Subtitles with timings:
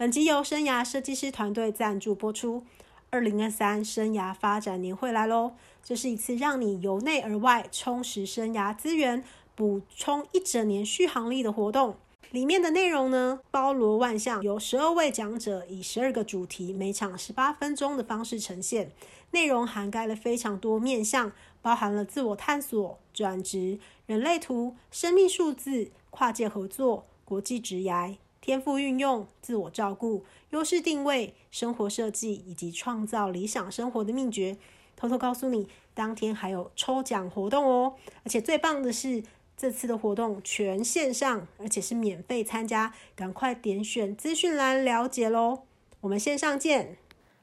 [0.00, 2.62] 本集由生涯设计师团队赞助播出。
[3.10, 5.54] 二零二三生涯发展年会来喽！
[5.82, 9.24] 这是一次让你由内而外充实生涯资源、
[9.56, 11.96] 补充一整年续航力的活动。
[12.30, 18.92] 里面的内容呢，包罗万象，由十二位讲者以十二个主题，每场十八分钟的方式呈现。
[19.32, 34.56] 内容涵盖了非常多面向，包含了自我探索、转职、人类图、生命数字、跨界合作、国际职涯、天赋运用、自我照顾、优势定位、生活设计以及创造理想生活的秘诀。
[34.96, 37.94] 偷偷告诉你，当天还有抽奖活动哦！
[38.24, 39.22] 而且最棒的是，
[39.56, 45.62] 这次的活动全线上，而且是免费参加，赶快点选资讯栏了解喽！
[46.00, 46.96] 我们线上见。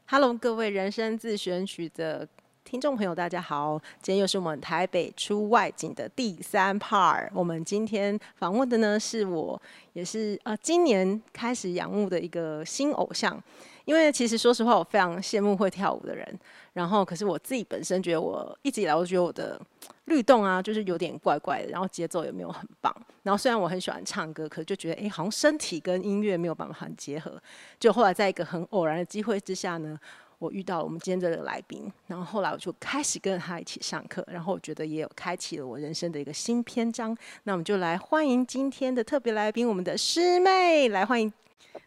[0.05, 2.27] Hello，各位人生自选曲的
[2.65, 3.79] 听众朋友，大家好！
[4.01, 7.29] 今天又是我们台北出外景的第三 part。
[7.31, 9.61] 我们今天访问的呢，是我
[9.93, 13.41] 也是呃今年开始仰慕的一个新偶像。
[13.85, 16.27] 因为其实说实话，我非常羡慕会跳舞的人。
[16.73, 19.61] 然后，可是我自己本身觉得，我一直以来我觉得我的
[20.05, 22.91] 律动啊，就是有点怪怪的，然后节奏也没有很棒。
[23.21, 27.39] 然后虽然我很喜欢唱歌，可是就觉得，哎，好像身体跟音乐没有办法很结合。
[27.79, 29.97] 就后来在一个很偶然的机会之下呢，
[30.45, 31.91] 我遇到了我们今天这个来宾。
[32.07, 37.17] 然后后来我就开始跟他一起上课，然后我觉得也有开启了我人生的一个新篇章。
[37.43, 41.33] 那我们就来欢迎今天的特别来宾，我们的师妹，来欢迎。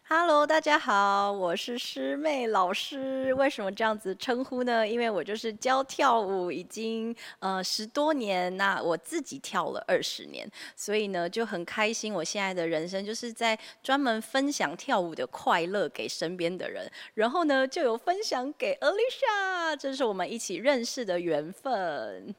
[0.07, 3.31] Hello，大家好，我是师妹老师。
[3.35, 4.87] 为什么这样子称呼呢？
[4.87, 12.11] 因为我就是教跳舞已经呃十多年，那我自己跳了二十年，所以呢就很开心。
[12.11, 22.33] 我现在的人生就是在专门分享跳舞的快乐给身边的人，然后呢就有分享给 Alicia，这是我们一起认识的缘分，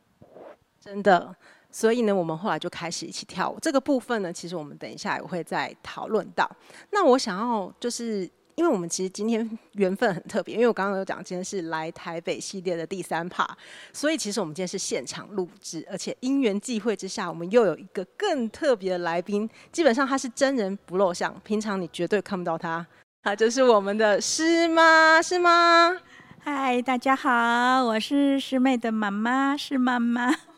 [0.80, 1.36] 真的。
[1.70, 3.58] 所以呢，我们后来就开始一起跳舞。
[3.60, 6.50] 这个部分呢，其实我们等一下也会再讨论到。
[6.90, 13.48] 那我想要就是，因为我们其实今天缘分很特别，因为我刚刚有讲，今天是来台北系列的第三 part，
[13.92, 19.48] 所以其实我们今天是现场录制，而且因缘际会之下，我们又有一个更特别的来宾。
[19.70, 22.84] 基本上他是真人不露相，平常你绝对看不到他。
[23.22, 25.96] 他就是我们的师妈，师妈。
[26.40, 30.49] 嗨，大家好，我是师妹的妈妈，是妈妈。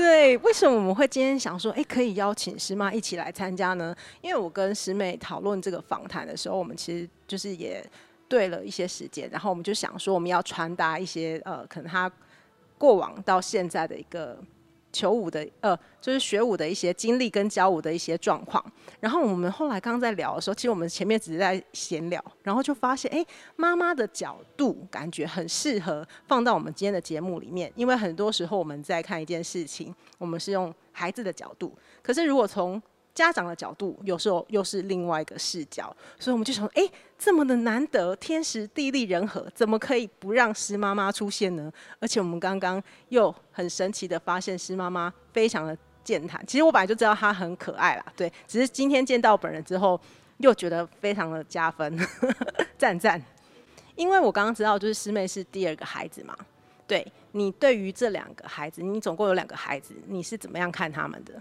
[0.00, 3.94] 对，为什么我们会今天想说，哎，可以邀请师妈一起来参加呢？
[4.22, 7.84] 因为我跟师妹讨论这个访谈的时候，我们其实就是也
[8.26, 12.10] 对了一些时间，然后我们就想说，我们要传达一些呃，可能她
[12.78, 14.38] 过往到现在的一个。
[14.92, 18.64] 求舞的呃，就是学舞的一些经历跟教舞的一些状况。
[18.98, 23.24] 然后我们后来刚刚在聊的时候，其实我们前面只是在闲聊，然后就发现，哎，
[23.56, 32.80] 妈妈的角度感觉很适合放到我们今天的节目里面，因为很多时候我们在看一件事情，我们是用孩子的角度，可是如果从
[33.20, 41.70] 家长的角度，有时候又是另外一个视角，所以我们就想说，哎，这么的难得，天时地利人和，怎么可以不让师妈妈出现呢？
[41.98, 46.42] 而且我们刚刚又很神奇的发现，师妈妈非常的健谈。
[46.46, 50.00] 其实我本来就知道她很可爱啦，对，只是今天见到本人之后，
[50.38, 51.94] 又觉得非常的加分，
[52.78, 53.22] 赞赞。
[53.96, 56.34] 因为我刚刚知道，就是师妹是第二个孩子嘛，
[56.86, 61.34] 对，你对于这两个孩子，你总共有两个孩子，你是怎么样看他们的？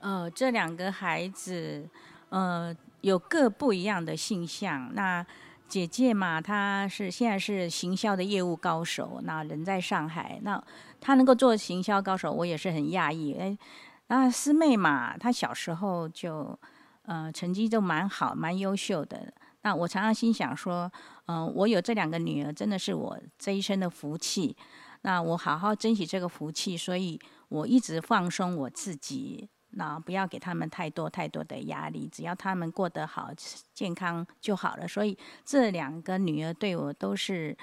[0.00, 1.88] 呃，这两个孩子，
[2.28, 4.94] 呃，有各不一样的性向。
[4.94, 5.24] 那
[5.66, 10.38] 姐姐嘛，她是现在是行销的业务高手，那人在上海。
[10.42, 10.62] 那
[11.00, 13.34] 她能够做行销高手，我也是很讶异。
[13.34, 13.58] 哎，
[14.06, 16.58] 那师妹嘛，她小时候就
[17.02, 19.32] 呃成绩都蛮好，蛮优秀的。
[19.62, 20.90] 那我常常心想说，
[21.26, 24.56] 嗯、呃，我有这两个女儿，真的是我这一生的福气。
[25.02, 29.48] 那我好好珍惜这个福气，所以我一直放松我自己。
[29.70, 33.30] 那不要给他们太多太多的压力，只要他们过得好、
[33.74, 34.88] 健康就好了。
[34.88, 37.56] 所以这两个女儿对我都是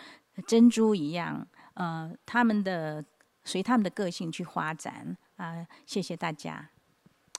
[0.45, 3.03] 珍珠一样，呃，他们的
[3.43, 5.67] 随他们的个性去发展啊、呃。
[5.87, 6.69] 谢谢大家。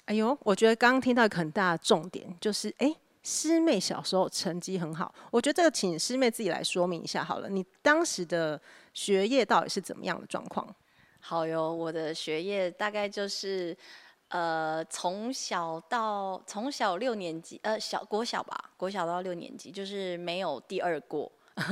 [0.07, 2.93] 哎呦，我觉得刚刚听到一个很大的重点，就是哎，
[3.23, 5.15] 师妹小时候成绩很好。
[5.31, 7.49] 我觉得这个请师妹自己来说明一下好了。
[7.49, 8.61] 你当时的
[8.93, 10.75] 学业到底是怎么样的状况？
[11.21, 13.77] 好哟，我的学业大概就是。
[14.29, 21.31] 呃，从小到从小六年级，呃，小国小吧，国小到六年级，就是没有第二过。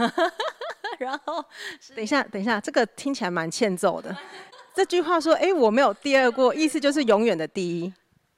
[0.99, 1.45] 然后，
[1.95, 4.17] 等一下，等一下，这个听起来蛮欠揍的。
[4.73, 7.93] 这句话说，哎，我没有第二过，意思就是永远的第一。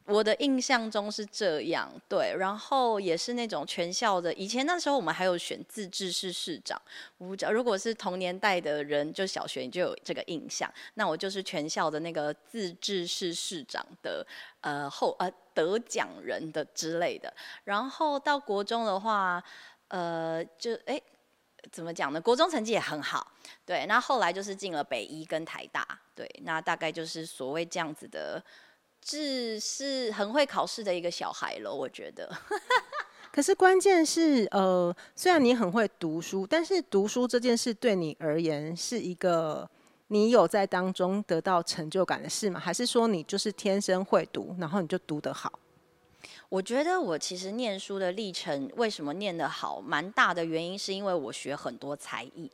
[0.07, 4.33] 我的印象中是这样，对，然后也是那种全校的。
[4.35, 6.81] 以前那时候我们还有选自治市市长，
[7.19, 10.73] 我不知道如果是同年代的人，就小学你就有这个印象。
[10.95, 14.25] 那我就是全校的那个自治市市长的
[14.61, 17.33] 呃后呃得奖人的之类的。
[17.65, 19.43] 然后到国中的话，
[19.89, 21.03] 呃，就哎
[21.73, 22.21] 怎么讲呢？
[22.21, 23.33] 国中成绩也很好，
[23.65, 23.85] 对。
[23.87, 26.31] 那后来就是进了北一跟台大，对。
[26.45, 28.41] 那大概就是所谓这样子的。
[29.09, 32.29] 是是很会考试的一个小孩了，我觉得。
[33.31, 39.69] 可是关键是，呃，虽然你很会读书，但是读书这件事对你而言是一个
[40.09, 42.59] 你有在当中得到成就感的事吗？
[42.59, 45.53] 还是说你就是天生会读，然后你就读得好？
[46.49, 52.51] 我觉得我其实念书的历程，为什么念得好，蛮大的原因是因为我学很多才艺，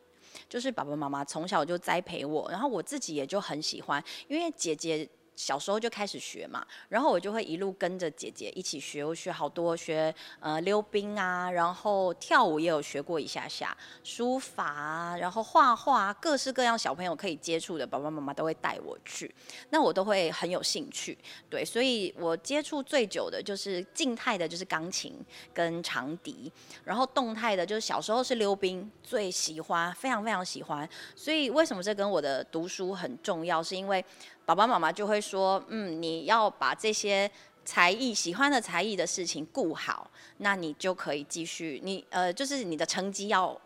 [0.51, 5.09] 就是爸爸妈妈从小就栽培我，然后我自己也就很喜欢，因为姐姐。
[5.35, 19.35] 小时候就开始学嘛，然后我就会一路跟着姐姐一起学，我学好多学呃溜冰啊，然后跳舞也有学过一下下，书法啊，然后画画，各式各样小朋友可以接触的，爸爸妈妈都会带我去，
[19.71, 21.17] 那我都会很有兴趣，
[21.49, 25.15] 对，所以我接触最久的就是静态的，就是钢琴
[25.55, 26.53] 跟长笛，
[26.85, 34.05] 然后动态的，就是小时候是溜冰，最喜欢，非常非常喜欢，所以为什么这跟我的读书很重要，是因为。
[34.45, 37.31] 爸爸妈妈就会说，嗯，你要把这些
[37.65, 43.59] 才艺、喜欢的才艺的事情顾好，那你就可以继续，你呃，就是你的成绩要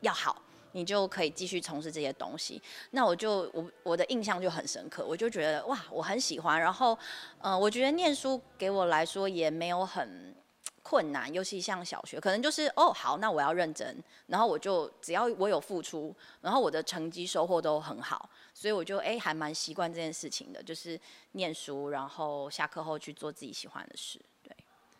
[0.00, 0.42] 要好，
[0.72, 2.60] 你就可以继续从事这些东西。
[2.90, 6.60] 那我就我我的印象就很深刻，我就觉得哇，我很喜欢。
[6.60, 6.98] 然后，
[7.40, 10.34] 呃，我觉得念书给我来说也没有很
[10.82, 13.96] 困难，尤其像小学，可能就是哦，好，那我要认真，
[14.26, 18.28] 然后我就只要我有付出，然后我的成绩收获都很好。
[18.58, 20.98] 所以我就哎，还蛮习惯这件事情的，就是
[21.32, 24.18] 念书，然后下课后去做自己喜欢的事。
[24.42, 24.50] 对，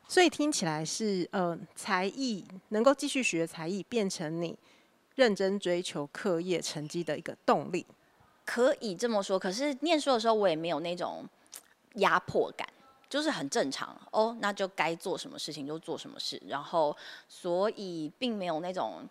[0.07, 4.55] 所以听起来是呃，才艺能够继续学才艺，变成你
[5.15, 7.87] 认真追求课业成绩的一个动力，
[8.45, 9.39] 可以这么说。
[9.39, 11.25] 可是念书的时候，我也没有那种
[11.95, 12.69] 压迫感，
[13.09, 16.95] 就是很正常哦，那就该做什么事情就做什么事，然后
[17.27, 19.09] 所以并没有那种。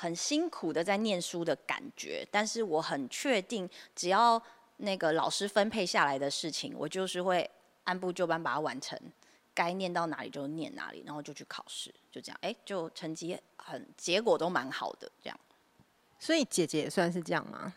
[0.00, 4.42] 很辛苦的在念书的感觉，但是我很确定，只要
[4.78, 7.48] 那个老师分配下来的事情，我就是会
[7.84, 8.98] 按部就班把它完成，
[9.52, 15.38] 该念到哪里就念哪里，然后就去考试，就这样，哎，就成绩很，结果都蛮好的，这样。
[16.18, 17.74] 所以姐姐也算是这样吗？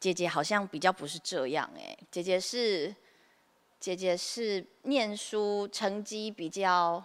[0.00, 2.92] 姐姐好像比较不是这样，哎，姐姐是，
[3.78, 7.04] 姐姐是念书成绩比较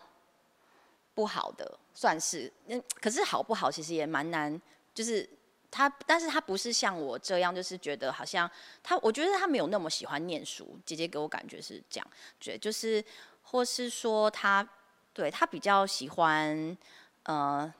[1.17, 1.79] 不好的。
[1.95, 4.61] 算是，嗯，可是好不好，其实也蛮难。
[4.93, 5.27] 就是
[5.71, 8.47] 他，但是他不是像我这样，就是觉得好像
[8.83, 10.77] 他，我觉得他没有那么喜欢念书。
[10.85, 12.07] 姐姐给我感觉是这样，
[12.39, 13.03] 觉就是，
[13.41, 14.67] 或是说他，
[15.11, 16.77] 对他比较喜欢，
[17.23, 17.73] 呃，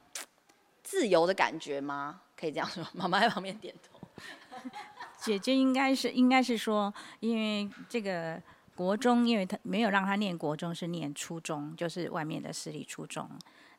[0.81, 2.22] 自由的感觉吗？
[2.36, 2.83] 可以这样说。
[2.94, 4.00] 妈妈在旁边点头。
[5.19, 8.42] 姐姐应该是，应该是说，因为这个
[8.77, 13.27] 国中，因为他没有让他念国中，是念初中，就是外面的私立初中。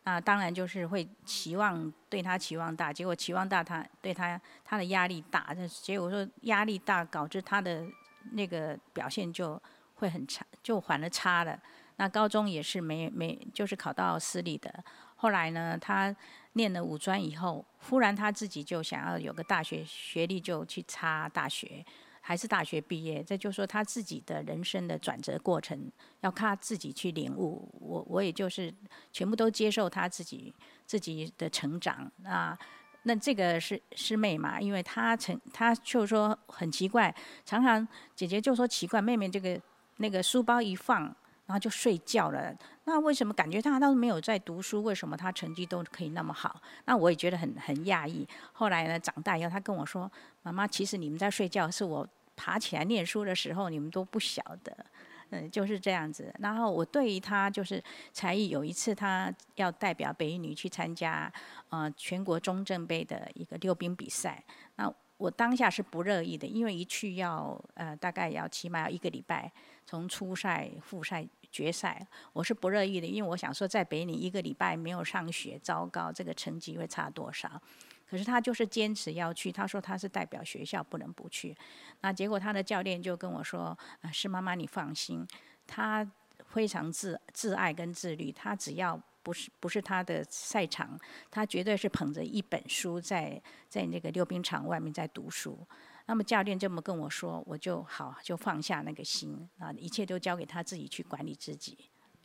[0.02, 7.86] 那当然就是会期望对他期望大，结果期望大，他对他他的压力大，这结果说压力大，导致他的
[8.32, 9.60] 那个表现就
[9.94, 11.56] 会很差，就反而差了。
[11.96, 14.82] 那高中也是没没，就是考到私立的。
[15.16, 16.14] 后来呢，他
[16.54, 21.84] 念了五专以后，忽然他自己就想要有个大学学历，就去插大学。
[22.28, 27.66] 还是大学毕业，这就是说他自己的人生的转折过程，要靠他自己去领悟。
[27.80, 28.70] 我我也就是
[29.10, 30.52] 全部都接受他自己
[30.84, 32.58] 自己的成长啊。
[33.04, 34.60] 那这个是师妹嘛？
[34.60, 37.14] 因为她成，她就说很奇怪，
[37.46, 39.58] 常常姐姐就说奇怪，妹妹这个
[39.96, 41.04] 那个书包一放，
[41.46, 42.54] 然后就睡觉了。
[42.84, 44.82] 那为什么感觉她倒是没有在读书？
[44.82, 46.60] 为什么她成绩都可以那么好？
[46.84, 48.28] 那我也觉得很很讶异。
[48.52, 50.12] 后来呢，长大以后，她跟我说
[50.44, 52.06] ：“妈妈，其实你们在睡觉，是我。”
[52.38, 54.86] 爬起来念书的时候，你们都不晓得，
[55.30, 56.32] 嗯，就是这样子。
[56.38, 61.30] 然后我对于他就是才艺，有一次他要代表北一女去参加
[61.70, 64.44] 呃全国中正杯的一个溜冰比赛，
[64.76, 69.50] 那我当下是不乐意的，因为一去要呃大概要起码要一个礼拜，
[69.84, 77.60] 从初赛、复赛、决赛，我是不乐意的，因为我想说在北一女一个礼拜没有上学，糟糕，这个成绩会差多少？
[78.08, 81.54] 可是他就是坚持要去，他说他是代表学校，不能不去。
[82.00, 85.26] 那结果他的教练就跟我说：“啊，是妈妈，你放心，
[85.66, 86.10] 他
[86.46, 88.32] 非常自自爱跟自律。
[88.32, 90.98] 他只要不是不是他的赛场，
[91.30, 95.58] 他绝对是捧着一本书在在那个溜冰场外面在读书。
[96.06, 101.76] 那么教练这么跟我说，我就好就放下那个心啊，一切都交给他自己去管理自己，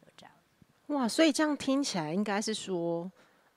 [0.01, 0.33] 就这样。
[0.87, 3.11] 哇，所以这样听起来应该是说，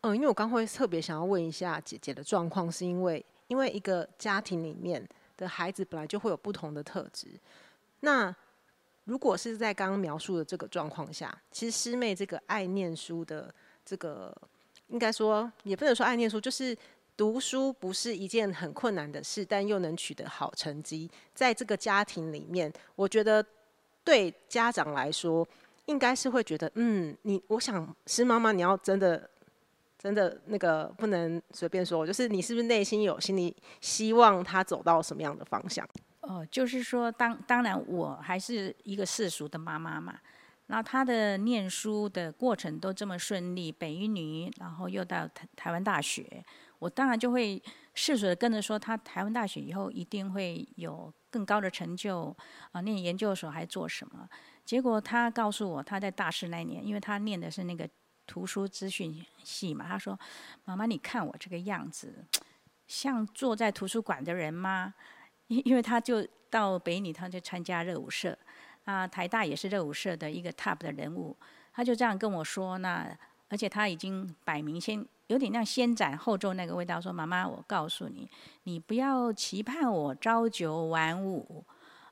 [0.07, 7.29] 嗯，因为我刚会特别想要问一下姐姐的状况，是因为因为一个家庭里面的孩子本来就会有不同的特质，
[8.01, 8.35] 那
[9.05, 13.53] 如果是在刚刚描述的这个状况下，其实师妹这个爱念书的
[13.85, 14.37] 这个，
[14.89, 16.77] 应该说也不能说爱念书，就是。
[17.19, 23.43] 读书不是一件很困难的事，但又能取得好成绩，在这个家庭里面，我觉得
[24.05, 25.49] 对家长来说，
[25.87, 29.31] 应该是会觉得，嗯，你，我想师妈妈，你要真的，
[29.99, 35.89] 真的那个不能随便说，就是你是不是内心有心里希望他走到什么样的方向？
[36.21, 40.19] 哦，就是说，当当然我还是一个世俗的妈妈嘛，
[40.67, 46.45] 然后他的念书的过程都这么顺利，北一女，然后又到台台湾大学。
[46.79, 47.63] 我当然就会
[47.95, 52.37] 世俗的跟着说，他台湾大学以后一定会有更高的成就
[52.73, 54.29] 啊，念研究所还做什么？
[54.65, 57.89] 结果他告诉我，他在大四那年，因为他念的是那个
[58.27, 60.19] 图书资讯系嘛，他说
[60.65, 62.25] ：“妈妈，你看我这个样子，
[62.87, 64.95] 像坐在图书馆的人吗？”
[65.49, 68.37] 因因为他就到北女，他就参加热舞社
[68.85, 71.37] 啊，台大也是热舞社的一个 top 的人物，
[71.73, 73.17] 他就这样跟我说，那
[73.49, 75.07] 而且他已经摆明先。
[75.29, 78.31] 有点像先斩后奏那个味道，说妈妈，我告诉你，
[78.63, 81.65] 你不要期盼我朝九晚五。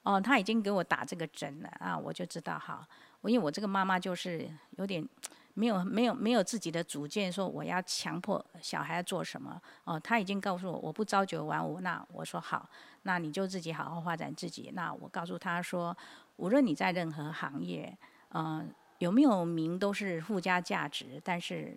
[0.02, 2.85] 哦，他已经给我打这个针了啊，我就知道好。
[3.21, 5.09] 我因为我这个妈妈就是有点
[5.55, 9.61] 没有没有没有自己的主见，说我要强迫小孩做什么。
[9.85, 11.81] 哦，他已经告诉我，我不朝九晚五。
[11.81, 12.69] 那我说好，
[13.03, 14.71] 那你就自己好好发展自己。
[14.75, 15.97] 那我告诉他说，
[16.37, 17.97] 无论你在任何行业，
[18.31, 18.69] 嗯、
[18.99, 21.77] 有没有名都是附加价值，但是。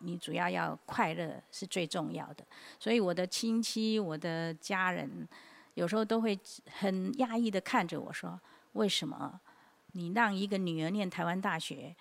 [0.00, 2.44] 你主要要快乐是最重要的，
[2.78, 5.26] 所以我的亲戚、我的家人
[5.72, 6.38] 有时候都会
[6.78, 8.38] 很讶异的看着我说
[8.74, 9.40] ：“为什么
[9.92, 11.96] 你让一个女儿念台湾大学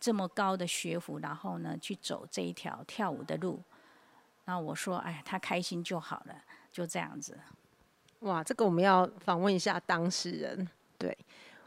[0.00, 3.60] 这么高的学府，然后呢去走这一条跳舞的路？”
[4.44, 6.34] 然后我说：“哎，她开心就好了，
[6.72, 7.38] 就这样子。”
[8.20, 10.68] 哇，这个我们要访问一下当事人。
[10.96, 11.16] 对，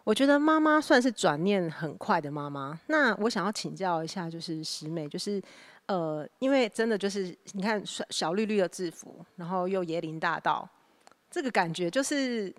[0.03, 2.79] 我觉得妈妈算是转念很快的妈妈。
[2.87, 5.41] 那我想要请教一下，就是师妹，就是。
[5.87, 10.65] 呃，因为真的就是你看小小绿绿的制服，然后又椰林大道，
[11.29, 12.53] 这个感觉就是，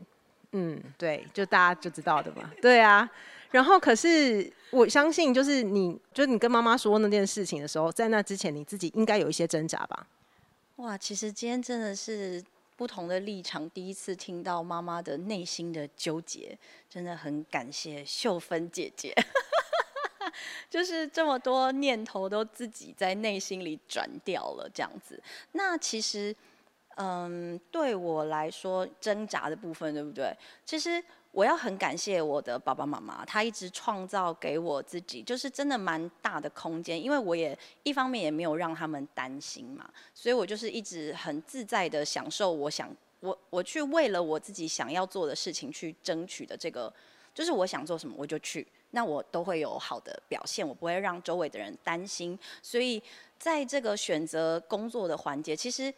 [0.51, 3.09] 嗯，对，就大家就知道的嘛，对啊。
[3.53, 10.07] 然后可是我相信，就是你，就是你跟妈妈说那件事情的时候，在那之前你自己应该有一些挣扎吧？
[10.77, 12.43] 哇，其实今天真的是
[12.77, 16.59] 不同的立场，第一次听到妈妈的内心的纠结，
[16.91, 19.15] 真的很感谢秀芬姐姐。
[20.71, 25.23] 就是这么多念头都自己在内心里转掉了，这样子。
[25.53, 26.35] 那其实，
[26.97, 30.35] 嗯，对我来说挣扎的部分，对不对？
[30.65, 37.03] 其实我要很感谢我的爸爸妈妈，他一直创造给我自己，就是真的蛮大的空间。
[37.03, 46.93] 因为我也一方面也没有让他们担心嘛，所以我就是一直很自在的享受我想我我去为了我自己想要做的事情去争取的这个，
[47.35, 48.67] 就是我想做什么我就去。
[48.95, 52.39] 那我都会有好的表现，我不会让周围的人担心。
[52.61, 53.03] 所以
[53.39, 55.91] 在这个选择工作的环节，其实，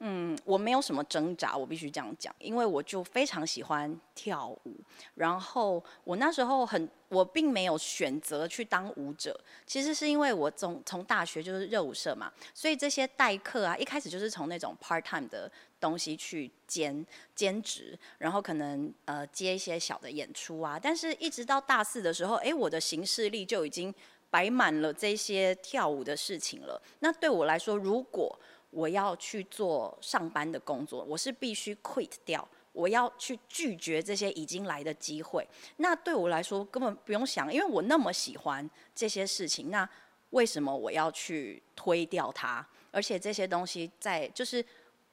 [0.00, 4.74] 嗯，我没有什么挣扎，我必须这样讲，因为我就非常喜欢跳舞。
[5.14, 15.50] 然后我那时候很，我并没有选择去当舞者，其实是因为我从从大学就是热舞社嘛，所以这些代课啊，一开始就是从那种 part time 的。
[15.80, 23.94] 东西去兼兼职，然后可能呃接一些小的演出啊，但是一直到大四的时候，哎，我的行事历就已经
[24.28, 26.78] 摆满了这些跳舞的事情了。
[26.98, 28.38] 那对我来说，如果
[28.70, 35.46] 我要去做上班的工作，我是必须 quit 掉，我要去拒绝这些已经来的机会。
[35.76, 39.88] 那对我来说根本不用想，因为我那么喜欢这些事情，那
[40.30, 42.66] 为什么我要去推掉它？
[42.90, 44.64] 而且这些东西在就是。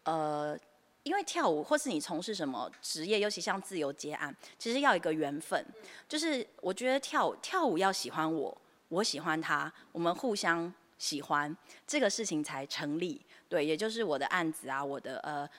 [0.09, 0.57] 呃，
[1.03, 5.61] 因为跳舞或是你从事什么职业，尤其像自由接案，其实要一个缘分。
[6.07, 11.53] 就是我觉得跳舞跳舞要喜欢我，我喜欢他，我们互相喜欢，
[11.85, 13.21] 这个事情才成立。
[13.49, 15.49] 对，也就是我的案子啊，我的呃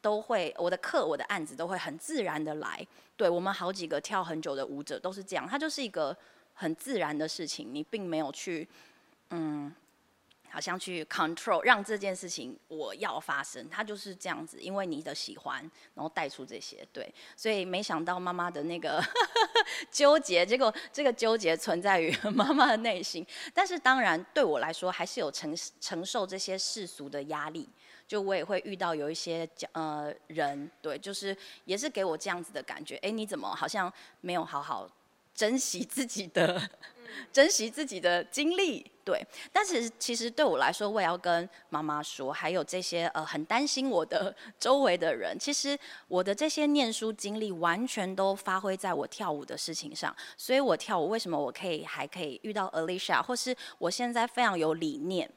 [0.00, 2.86] 都会，我的课，我的案子都会很自然的来。
[3.16, 6.16] 对，我们好几个跳很久的舞者都是这样，它就是一个
[6.54, 8.68] 很自然的事情，你并没有去
[9.30, 9.72] 嗯。
[10.54, 15.58] 好像去 control 让这件事情我要发生，他就是这样子，因为你的喜欢，
[15.94, 19.02] 然后带出这些，对，所以没想到妈妈的那个
[19.90, 27.68] 纠结，结果这个纠结存在于 妈妈的内心，但是当然对我来说还是有承承受这些世俗的压力，
[28.06, 34.88] 就我也会遇到有一些呃人，对，就是也是给我这样子的感觉，哎，你怎么好像没有好好
[35.34, 36.70] 珍惜自己的？
[37.32, 39.24] 珍惜自己的经历，对。
[39.52, 50.14] 但是其实对我来说，我也要跟妈妈说，还有这些呃很担心我的周围的人，其实我的这些念书经历完全都发挥在我跳舞的事情上。
[50.36, 55.30] 所以我跳舞为什么我可以还可以遇到 Alicia，或是我现在非常有理念。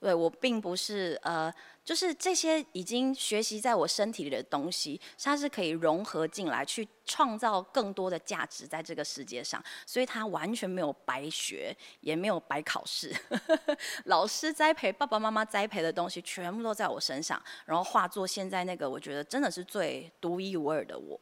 [0.00, 1.50] 对，我并不是呃，
[1.84, 13.14] 就是这些已经学习在我身体里的东西，它是可以融合进来，去创造更多的价值在这个世界上，所以它完全没有白学，也没有白考试。
[14.06, 21.20] 老师栽培，爸爸妈妈栽培的东西，全部都在我身上，然后化作现在那个我觉得真的是最独一无二的我。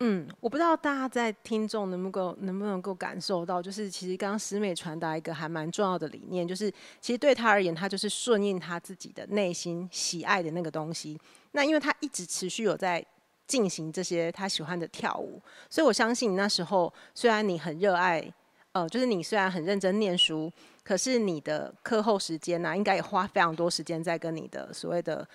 [0.00, 11.18] 嗯，我不知道大家在听众能不能能不能够感受到，就是其实刚刚诗美传达一个还蛮重要的理念，就是其实对他而言，他就是顺应他自己的内心喜爱的那个东西。
[11.52, 13.02] 那因为他一直持续有在
[13.46, 18.30] 进行这些他喜欢的跳舞，所以我相信那时候虽然你很热爱，
[18.72, 20.52] 呃，就是你虽然很认真念书，
[20.84, 25.26] 可是你的课后时间呢、应该也花非常多时间在跟你的所谓的。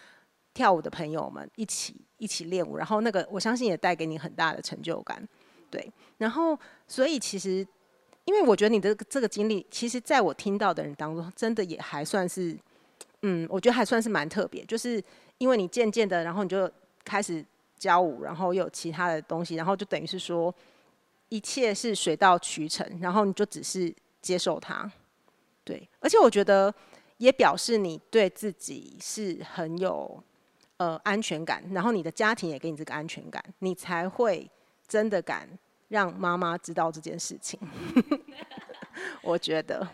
[0.54, 5.26] 跳舞的朋友们一起一起练舞，然后那个我相信也带给你很大的成就感，
[5.70, 5.90] 对。
[6.18, 7.66] 然后所以其实，
[8.26, 12.56] 因为我觉得你的这个经历，其实在我听到的人当中，真的也还算是，
[13.22, 14.64] 嗯，我觉得还算是蛮特别。
[14.66, 15.02] 就是
[15.38, 16.70] 因为你渐渐的，然后你就
[17.06, 17.44] 开始
[17.80, 20.54] 教舞，然后又有其他的东西，然后就等于是说，
[21.30, 23.92] 一切是水到渠成，然后你就只是
[24.22, 24.92] 接受它，
[25.64, 25.88] 对。
[26.02, 26.72] 而且我觉得
[27.18, 30.22] 也表示你对自己是很有。
[30.82, 34.50] 呃，安全感，然后你的家庭也给你这个安全感，你才会
[34.88, 35.48] 真的敢
[35.90, 37.60] 让妈妈知道这件事情。
[39.22, 39.88] 我觉得，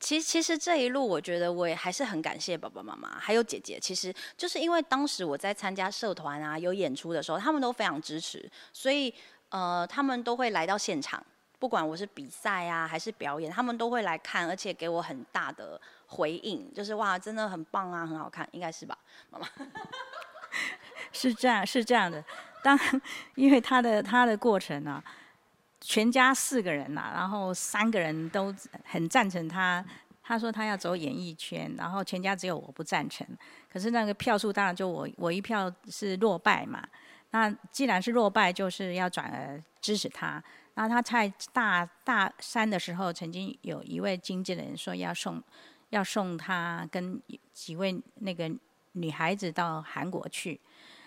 [0.00, 3.78] 其实其实这一路，我觉得我也还是很感谢爸爸妈妈还有姐姐。
[3.78, 9.14] 其实就是因为当时我在参加社团啊，有演出的时候，他们都非常支持，所以
[9.50, 11.24] 呃，他们都会来到现场，
[11.60, 18.98] 不管我是比赛啊还是表演，他们都会来看，而且给我很大的回应，就是哇，真的很棒啊，很好看，应该是吧，
[19.30, 19.46] 妈妈。
[21.16, 22.22] 是这样，是这样的。
[22.62, 22.78] 当
[23.36, 25.02] 因为他的他的过程啊，
[25.80, 29.82] 全家四个人呐、啊，然后三个人都很赞成他。
[30.22, 33.26] 他说他要走演艺圈，然后全家只有我不赞成。
[33.72, 36.86] 可是那个票数当然就我我一票是落败嘛。
[37.30, 40.42] 那既然是落败，就是要转而支持他。
[40.74, 45.42] 那他在大大三的时候，曾经有一位经纪人说要送
[45.90, 48.50] 要送他跟几位那个。
[48.98, 50.58] 女孩子到韩国去，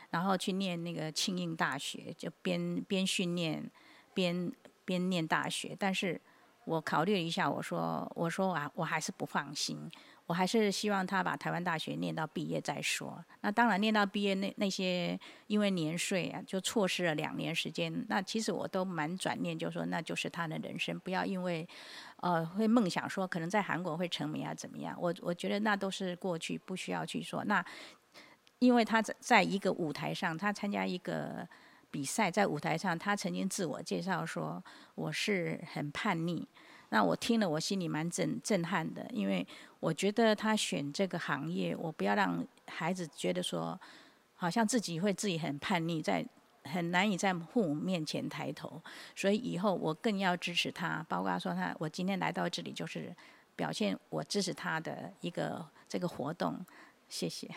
[0.10, 3.69] 然后去念那个庆应大学，就边边训练
[4.13, 4.52] 边
[4.86, 5.76] 边念大学。
[5.78, 6.19] 但是
[6.65, 9.89] 我考虑了一下，我说我说啊，我还是不放心，
[10.26, 13.24] 我还是希望他把台湾大学念到毕业再说。
[13.41, 18.06] 那当然念到毕业那那些因为年岁啊，就错失了两年时间。
[18.08, 21.67] 那其实我都蛮转念，就说那就是他的人生，不要因为
[22.17, 24.95] 呃会梦想说可能在韩国会成名啊怎么样。
[25.00, 27.63] 我我觉得那都是过去，不需要去说那。
[28.60, 31.48] 因为他在在一个舞台上，他参加一个
[31.89, 34.63] 比赛，在舞台上，他曾经自我介绍说
[34.95, 36.48] ：“我是很叛逆。”
[36.91, 39.45] 那我听了，我心里蛮震震撼的，因为
[39.80, 43.80] 我觉得他选这个行业，我不要让孩子觉得说，
[44.36, 46.26] 好像自己会自己很叛逆，在
[46.63, 48.82] 很难以在父母面前抬头。
[49.15, 53.15] 所以以后我更要支持他，包括说他，我今天来到这里就是
[53.56, 56.65] 表现我支持他的一个这个活动。
[57.08, 57.48] 谢谢。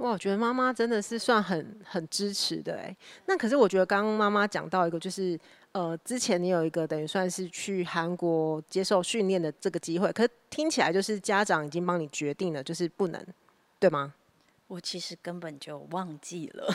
[0.00, 2.96] 哇，我觉得妈妈真的是算很很支持的哎。
[3.26, 5.38] 那可是我觉得刚刚妈妈讲到一个，就是
[5.72, 13.22] 呃，之前你有一个等于算是去韩国接受训练的这个机会，可是听起来就是家长已经帮你决定了，就是不能，
[13.78, 14.14] 对吗？
[14.68, 16.74] 我其实根本就忘记了。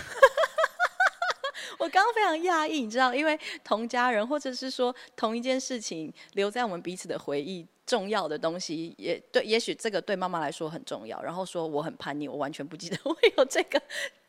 [1.77, 7.65] 我刚刚非常讶异，你知道，因为同家人或者是说同一件事情留在我们彼此的回忆。
[7.85, 11.21] 重要的东西也对，也许这个对妈妈来说很重要。
[11.21, 13.79] 然后说我很叛逆，我完全不记得 我有这个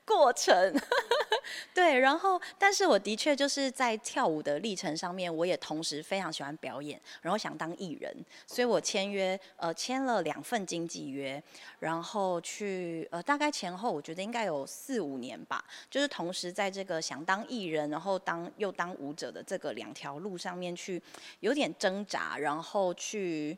[0.06, 0.74] 过程。
[1.72, 8.14] 对，然后但是我的确就是在跳舞的历程上面，我也同时非常喜欢表演，然后想当艺人，
[8.46, 11.40] 所以我签约呃签了两份经纪约，
[11.78, 21.00] 然后去呃大概前后我觉得应该有四五年吧，就是同时在这个想当艺人，然后当又当舞者的这个两条路上面去
[21.40, 23.56] 有点挣扎，然后去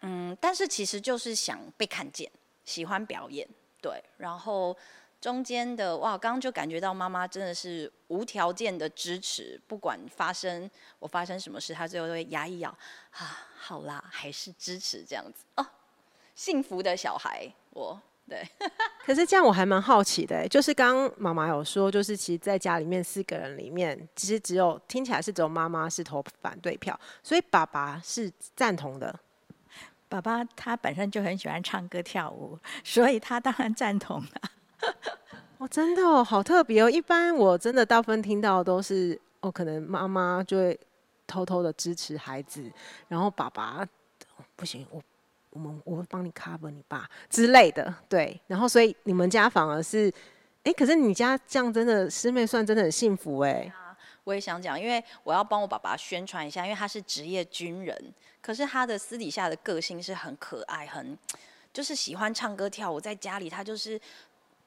[0.00, 2.30] 嗯，但是其实就是想被看见，
[2.64, 3.48] 喜欢表演，
[3.80, 4.76] 对，然后。
[5.24, 12.68] 中间的哇，刚刚就感觉到妈妈真的是无条件的支持，不管发生我发生什么事，她最后都会牙一咬，
[13.12, 15.66] 啊，好啦，还是支持这样子哦，
[16.34, 18.46] 幸福的小孩，我对。
[19.02, 29.18] 可是这样我还蛮好奇的，就是刚刚妈妈有说，就是其实在家里面四个人里面，其实只有听起来是只有妈妈是投反对票，所以爸爸是赞同的。
[30.06, 34.50] 爸爸他本身就很喜欢唱歌跳舞，所以他当然赞同了。
[35.58, 36.90] 哦，真的哦，好特别哦。
[36.90, 40.78] 一般我真的大部分听到都是哦，可能妈妈就会
[41.26, 42.70] 偷偷的支持孩子，
[43.08, 43.86] 然后爸爸
[44.56, 45.00] 不行，我
[45.50, 47.94] 我们我会帮你 cover 你爸之类的。
[48.08, 50.12] 对，然后所以你们家反而是，
[50.64, 53.72] 哎，可是你家这样真的师妹算真的很幸福哎。
[54.24, 57.96] 我也想讲，因为我要帮我爸爸宣传一下，因为他是职业军人，
[58.42, 61.16] 可是他的私底下的个性是很可爱，很
[61.72, 64.00] 就是喜欢唱歌跳舞，在家里他就是。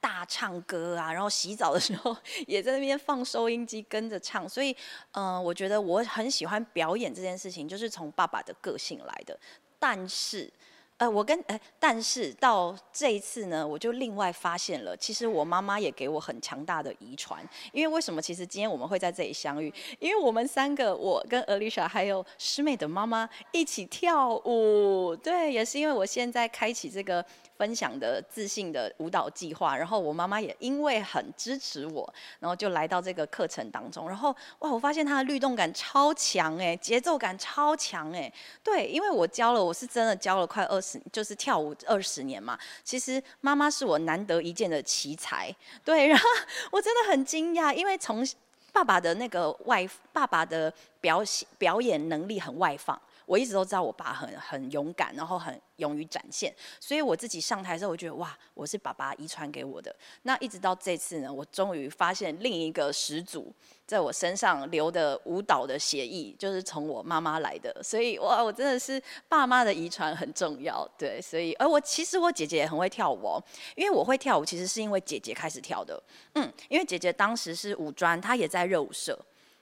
[0.07, 2.15] 大唱歌啊，然后洗澡的时候
[2.47, 4.73] 也在那边放收音机跟着唱，所以，
[5.11, 9.37] 嗯、我觉得我很喜欢表演这件事情，就是从爸爸的个性来的。
[9.77, 10.49] 但是，
[10.95, 17.45] 呃，我跟呃，但是到这一次呢，我就另外发现了，其实我妈妈也给我很强大的遗传。
[17.73, 18.21] 因为为什么？
[18.21, 25.13] 其实今天我们会在这里相遇，因为我们三个，我跟 Alicia 还有师妹的妈妈一起跳舞。
[25.17, 27.25] 对，也是因为我现在开启这个。
[27.57, 34.07] 分享的自信的舞蹈计划，然后我妈妈也因为很支持我，然后就来到这个课程当中。
[34.07, 38.31] 然后哇，我发现她的律动感超强哎，节奏感超强哎。
[38.63, 42.57] 对，因为我教了，我是真的教了快二十，就是跳舞二十年嘛。
[42.83, 45.53] 其实妈妈是我难得一见的奇才。
[45.83, 46.25] 对，然后
[46.71, 48.23] 我真的很惊讶，因为从
[48.71, 53.01] 爸爸的那个外，爸爸的表现表演能力很外放。
[53.27, 59.93] 我一直都知道我爸很很勇敢，然后很勇于展现，所以我自己上台的时候，我觉得哇，我是爸爸遗传给我的。
[60.23, 63.53] 那一直到这次呢，我终于发现另一个始祖
[63.85, 67.83] 在我身上留的舞蹈的血液，就是从我妈妈来的。
[67.83, 71.21] 所以哇，我真的是爸妈的遗传很重要，对。
[71.21, 73.43] 所以，而我其实我姐姐也很会跳舞哦，
[73.75, 76.01] 因为我会跳舞，其实是因为姐姐开始跳的。
[76.35, 79.19] 嗯，因为姐姐当时是舞专，她也在热舞社。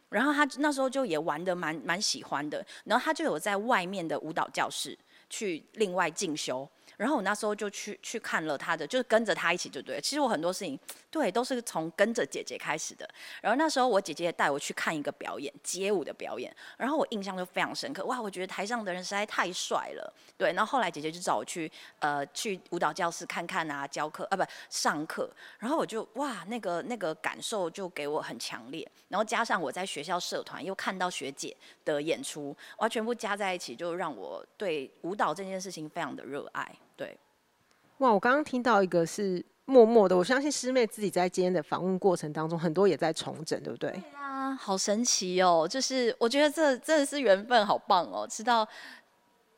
[0.09, 4.97] 然后他那时候就也玩的蛮蛮喜欢的，然后他就有在外面的舞蹈教室
[5.29, 6.67] 去另外进修。
[6.97, 9.99] 然后我那时候就去去看了他的，就是跟着他一起，就对。
[9.99, 10.79] 其实我很多事情，
[11.15, 13.09] 对，都是从跟着姐姐开始的。
[13.41, 16.53] 然后那时候我姐姐也带我去看一个表演，街舞的表演。
[16.75, 20.51] 然后我印象就非常深刻，哇，我觉得台上的人实在太帅了，对。
[20.51, 25.31] 然后后来姐姐就找我去，呃，去舞蹈教室看看啊，教课啊，不上课。
[25.57, 28.85] 然后我就哇，那个那个感受就给我很强烈。
[29.07, 36.69] 然后加上我在学校社团又看到学姐的演出，哇，全部加在一起，就让我对舞蹈这件事情非常的热爱。
[36.97, 37.17] 对，
[37.99, 38.11] 哇！
[38.11, 43.89] 我刚刚听到一个是默默的，我相信师妹自己在今天的访问过程当中，很多也在重整，对不对？
[43.91, 45.67] 对啊，好神奇哦！
[45.67, 48.27] 就是我觉得这真的是缘分，好棒哦！
[48.29, 48.67] 知道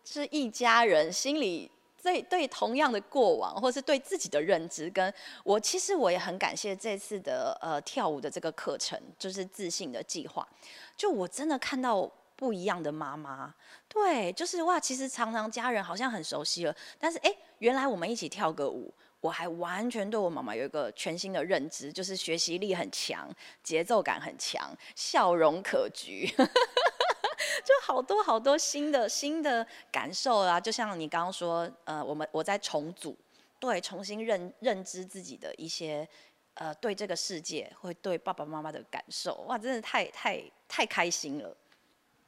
[0.05, 1.69] 是一家人，心里
[2.01, 10.47] 对对同样的过往，或是对自己的认知，跟我其实我也很感谢这次的呃跳舞的这个课程，就是自信的计划。
[10.95, 12.09] 就我真的看到。
[12.37, 13.51] 不一样的妈妈，
[13.89, 23.29] 对，就是哇，其实常常家人好像很熟悉了，但是哎，原来我们一起跳个舞，我还完全对我妈妈有一个全新的认知，就是学习力很强，
[23.63, 30.59] 节奏感很强，笑容可掬， 就好多好多新的新的感受啊！
[30.59, 33.17] 就像你刚刚说，呃，我们我在重组，
[33.59, 36.07] 对，重新认认知自己的一些
[36.53, 41.57] 呃，对这个世界，会对爸爸妈妈的感受，哇，真的太太太开心了。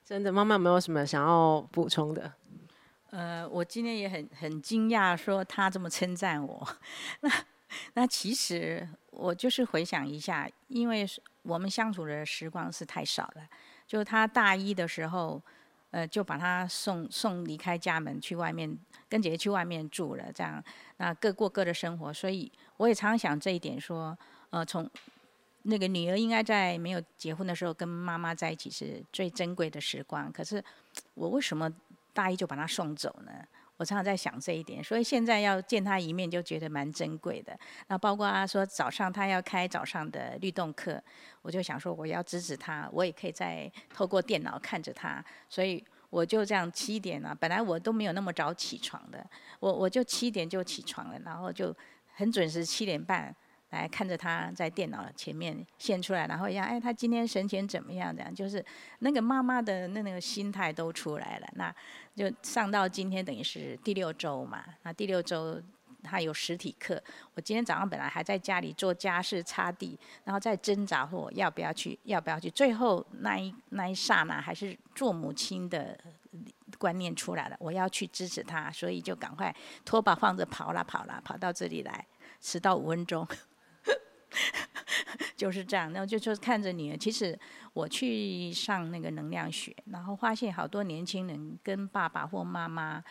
[0.04, 2.34] 真的，妈妈有没有什么想要补充的？
[3.11, 6.67] 呃，我今天也很很惊讶，说他这么称赞我。
[7.21, 7.31] 那
[7.93, 11.05] 那其实我就是回想一下，因为
[11.41, 13.47] 我们相处的时光是太少了。
[13.87, 15.41] 就他大一的时候，
[15.91, 20.63] 呃，就把他送送离开家门去外面跟姐姐去外面住了，这样
[20.97, 22.13] 那各过各的生活。
[22.13, 24.17] 所以我也常常想这一点，说
[24.51, 24.89] 呃从。
[25.63, 30.31] 那个女儿应该在没有结婚的时候跟妈妈在一起是最珍贵的时光。
[30.31, 30.63] 可是
[31.15, 31.69] 我为什么
[32.13, 33.31] 大一就把他送走呢？
[33.77, 37.57] 我常常在想这一点，所以现在要见他一面就觉得蛮珍贵的。
[37.87, 41.01] 那包括她说早上他要开早上的律动课，
[41.41, 45.23] 我就想说我要支持他，我也可以再透过电脑看着他。
[45.47, 49.25] 所以我就这样七点啊，本来我都没有那么早起床的，
[49.61, 51.73] 我我就七点就起床了，然后就
[52.15, 53.33] 很准时七点半。
[53.69, 58.15] 来看着他在电脑前面现出来，然后一样，哎，他今天神情怎么样？
[58.15, 58.63] 这样就是
[58.99, 61.47] 那个妈妈的那那个心态都出来了。
[61.53, 61.73] 那
[62.15, 64.63] 就上到今天等于是第六周嘛。
[64.84, 65.62] 那第六周
[66.01, 67.01] 他有实体课，
[67.36, 72.49] 我今天早上本来还在家里做家事、擦地，然后再挣扎我要不要去，要不要去。
[72.49, 75.97] 最后那一那一刹那，还是做母亲的
[76.77, 79.53] 观念出来了，我要去支持他，所以就赶快
[79.84, 82.08] 拖把放着跑啦跑啦，跑到这里来，
[82.39, 83.27] 迟到五分钟，
[85.35, 85.91] 就是这样。
[85.91, 87.37] 然后就就看着女儿，其实
[87.73, 93.03] 我去上那个能量学，然后发现好多年轻人跟爸爸或妈妈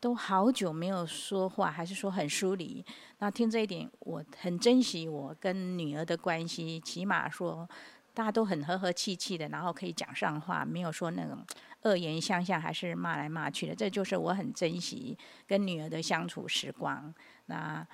[0.00, 2.84] 都好久没有说话，还是说很疏离。
[3.18, 7.68] 那听这一点，我很珍惜我跟女儿的关系，起码说。
[8.14, 11.42] 大家都很和和气气的，然后可以讲上话，没有说那种
[11.84, 13.74] 恶言相向，还是骂来骂去的。
[13.74, 17.14] 这就是我很珍惜跟女儿的相处时光。
[17.46, 17.88] 那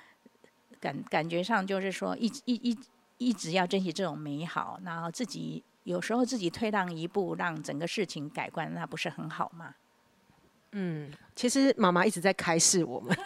[0.80, 2.78] 感感觉上就是说一，一一一
[3.18, 9.74] 一直要珍惜这种美好，然后自己有时候自己退让一步，让整个事情改观，那不是很好吗？
[10.72, 13.16] 嗯，其实妈妈一直在开示我们。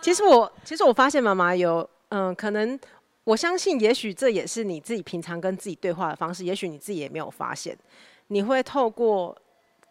[0.00, 2.78] 其实我其实我发现妈妈有嗯，可能。
[3.24, 6.42] 我相信，也许这也是你自己平常跟自己对话的方式。
[6.42, 7.76] 也许你自己也没有发现，
[8.28, 9.36] 你会透过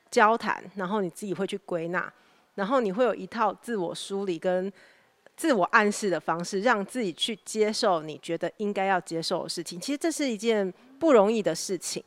[0.10, 2.12] 交谈，然后你自己会去归纳，
[2.60, 4.72] 然后你会有一套自我梳理跟
[5.38, 9.80] 自我暗示的方式，让自己去接受你觉得应该要接受的事情。
[9.80, 12.04] 其实这是一件不容易的事情。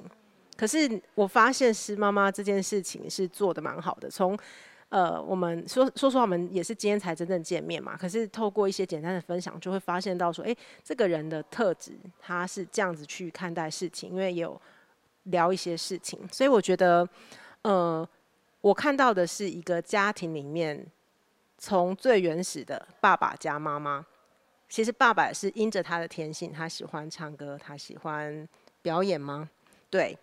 [0.54, 4.10] 可是我发现，是妈妈这件事情是做得蛮好的。
[4.10, 4.38] 从
[4.90, 7.96] 呃，我们说说实话，我们也是今天才真正见面嘛。
[7.96, 14.60] 可是透过一些简单的分享，就会发现到说，诶，这个人的特质，他是这样子去看待事情，因为也有
[15.24, 17.08] 聊一些事情，所以我觉得，
[17.62, 18.06] 呃，
[18.62, 20.86] 我看到的是一个家庭里面，
[21.58, 24.06] 从最原始的爸爸加妈妈，
[24.70, 28.48] 其实爸爸也是因着他的天性，他喜欢唱歌，他喜欢
[28.80, 29.50] 表演吗？
[29.90, 30.16] 对，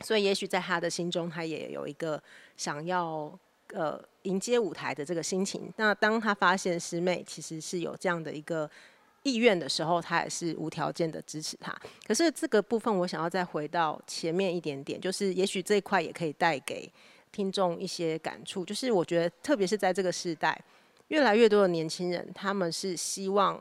[0.00, 2.20] 所以也许在他的心中，他也有一个
[2.56, 3.38] 想要。
[3.72, 5.72] 呃，迎接舞台的这个心情。
[5.78, 8.70] 那当他发现师妹其实是有这样的一个
[9.22, 11.74] 意愿的时候，他也是无条件的支持他。
[12.06, 16.88] 可是这个部分，我想要再回到前面一点点，就是也许这一块也可以带给
[17.34, 18.64] 听众一些感触。
[18.64, 20.58] 就是我觉得，特别是在这个时代，
[21.08, 23.60] 越来越多的年轻人，他们是希望。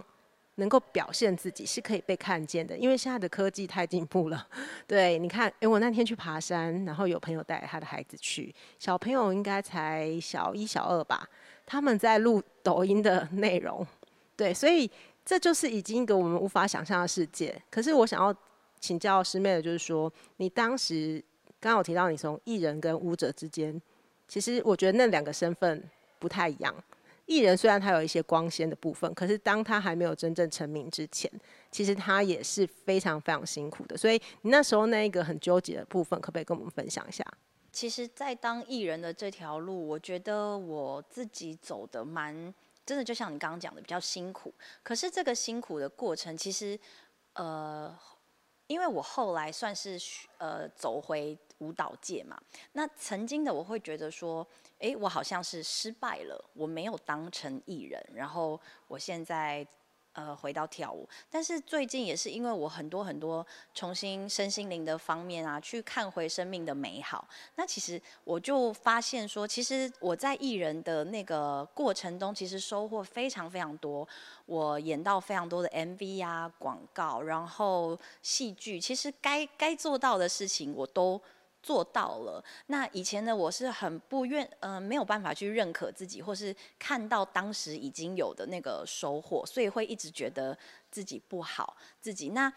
[0.57, 4.47] 能够表现自己是可以被看见的，因为现在的科技太进步了。
[4.85, 11.27] 对，你看，诶，我那天去爬山，然后有朋友带他的孩子去，小朋友应该才小一、小二吧，
[11.65, 13.83] 他们在录抖音的内容。
[14.35, 14.87] 对，所以
[15.25, 17.59] 这就是已经一个我们无法想象的世界。
[17.71, 18.31] 可是我想要
[18.79, 21.19] 请教师妹的，就是说，你当时
[21.63, 23.81] 刚刚我提到你从艺人跟舞者之间，
[24.27, 25.81] 其实我觉得那两个身份
[26.19, 26.75] 不太一样。
[27.25, 31.31] 艺人虽然他有一些光鲜的部分，可是当他还没有真正成名之前，
[31.71, 33.95] 其实他也是非常非常辛苦的。
[33.95, 37.25] 所以你那时候那一个很纠结的部分，可不可以跟我们分享一下？
[37.71, 42.53] 其实，在当艺人的这条路，我觉得我自己走得蛮
[42.85, 44.53] 真的，就像你刚刚讲的，比较辛苦。
[44.83, 46.77] 可是这个辛苦的过程，其实
[47.35, 47.97] 呃，
[48.73, 49.99] 因为我后来算是
[50.39, 54.45] 呃走回舞蹈界嘛，那曾经的我会觉得说。
[54.79, 58.59] 诶，我好像是失败了，我没有当成艺人，然后
[58.89, 59.65] 我现在
[60.13, 74.07] 呃回到跳舞，但是最近也是因为我很多很多重新身心灵的方面啊，去看回生命的美好，那其实我就发现说，其实我在艺人的那个过程中，其实收获非常非常多，
[74.45, 81.21] 我演到非常多的 MV 啊、广告，然后戏剧，其实该该做到的事情我都。
[81.63, 82.43] 做到了。
[82.67, 90.55] 那以前呢，我是很不愿，呃，没有办法去认可自己，或是看到当时已经有的那个收获，所以会一直觉得
[90.91, 92.51] 自己不好，自己那，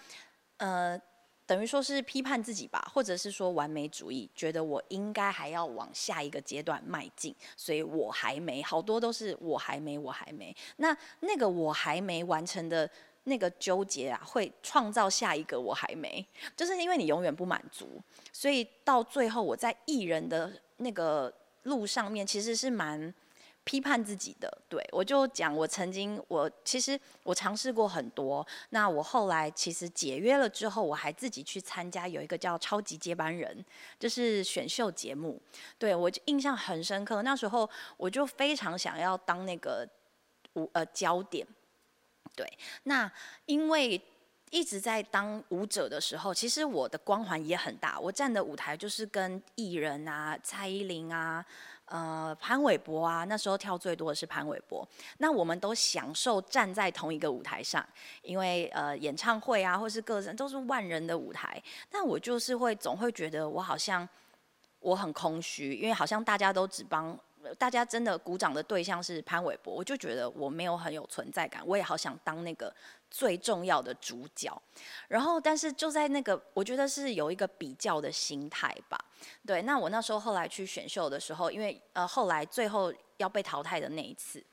[0.57, 1.01] 呃，
[1.47, 10.55] 等于说是批判自己吧，或者是说完美主义，觉得我应该还要往下一个阶段迈进，所以我还没，好多都是我还没，我还没。
[10.79, 12.91] 那那个我还没完成的。
[13.29, 16.25] 那个纠结啊，会创造下一个我还没，
[16.57, 18.01] 就是因为你永远不满足，
[18.33, 21.33] 所以到最后我在艺人的那个
[21.65, 23.13] 路上面，其实是蛮
[23.65, 24.63] 批判自己的。
[24.69, 33.53] 对，我就讲，我曾经我其实我尝试过很多，那我后来其实解约了之后，我还自己去参加有一个叫《超级接班人》，
[33.99, 35.43] 就是选秀节目，
[35.81, 37.23] 对，我就印象很深刻。
[37.23, 39.85] 那时候我就非常想要当那个
[40.53, 41.45] 舞呃焦点。
[42.37, 42.47] 对，
[42.83, 43.11] 那
[43.47, 44.01] 因为
[44.51, 47.99] 一直在当舞者的时候，其实我的光环也很大。
[47.99, 51.45] 我站的舞台就是跟艺人啊、蔡依林啊、
[51.87, 54.87] 呃潘玮柏啊，那时候跳最多的是潘玮柏。
[55.19, 57.85] 那我们都享受站在同一个舞台上，
[58.23, 61.61] 因为呃演唱会啊，或是个人都是万人的舞台。
[61.91, 64.07] 但我就是会总会觉得我好像
[64.81, 67.19] 我很空虚，因为好像大家都只帮。
[67.55, 72.75] 大家真的鼓掌的对象是潘玮柏，我就觉得我没有很有存在感，我也好想当那个
[73.11, 74.61] 最重要的主角。
[75.09, 78.99] 然后，但是就在那个，我觉得是有一个比较的心态吧。
[79.47, 84.45] 对，那我那时候后来去选秀的时候，因为呃后来最后要被淘汰的那一次。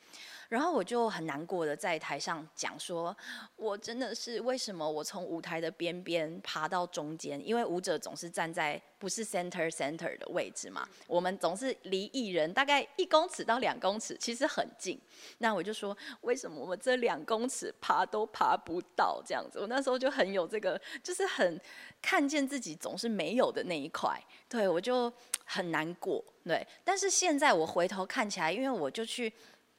[0.54, 3.18] 然后我就很难过的在台上讲说，
[3.56, 7.42] 我真的是为什么我从舞台的边边爬到中间？
[7.44, 15.02] 因为舞者总是站在不是 center center 的位置嘛，我们总是离艺人大概一公尺到两公尺，其实很近。
[15.40, 19.60] 那我就说，为什么我们这两公尺爬都爬不到这样子？
[19.60, 21.60] 我那时候就很有这个，就是很
[22.00, 25.12] 看见自己总是没有的那一块，对，我就
[25.46, 26.24] 很难过。
[26.44, 29.34] 对，但是现在我回头看起来，因为我就去。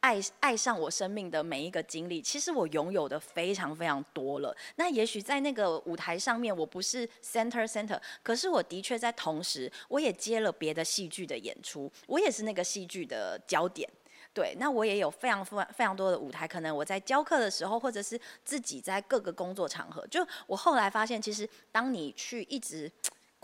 [0.05, 4.55] 爱爱上我生命的每一个经历，其实我拥有的非常非常多了。
[4.77, 13.88] 那也许在那个舞台上面，我不是 center center，可是我的确在同时，我也接了别的戏剧的演出，我也是那个戏剧的焦点。
[14.35, 22.93] 对，那我也有非常非常非常多的舞台，可能我在教课的时候，或者是自己在各个工作场合，就我后来发现，其实当你去一直。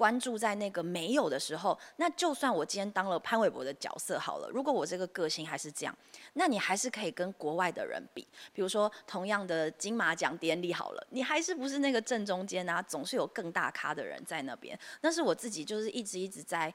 [0.01, 5.95] 关注在那个没有的时候，那就算我今天当了潘玮柏的角色好了，如果我这个个性还是这样，
[6.33, 12.81] 那你还是可以跟国外的人比，比如说同样的金马奖典礼好了，你还是不是那个正中间啊？
[12.81, 14.79] 总是有更大咖的人在那边。
[15.03, 16.73] 那是我自己就是一直一直在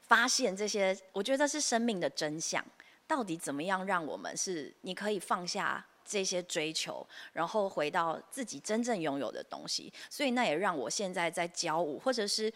[0.00, 2.60] 发现这些，我觉得是生命的真相，
[3.06, 5.86] 到底怎么样让我们是你可以放下。
[6.04, 12.52] 这些追求，然后回到自己真正拥有的东西，所以那也让我现在在教舞，或者是